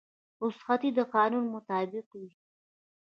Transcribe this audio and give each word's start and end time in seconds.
رخصتي 0.43 0.89
د 0.97 0.99
قانون 1.13 1.45
مطابق 1.55 2.07
وي 2.19 2.31